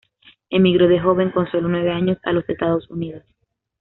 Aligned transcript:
Emigró 0.49 0.87
de 0.87 0.99
joven, 0.99 1.29
con 1.29 1.45
sólo 1.51 1.67
nueve 1.69 1.91
años, 1.91 2.17
a 2.23 2.31
los 2.31 2.49
Estados 2.49 2.89
Unidos. 2.89 3.23